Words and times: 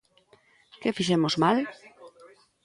Que 0.81 0.95
fixemos 0.97 1.35
mal? 1.43 1.57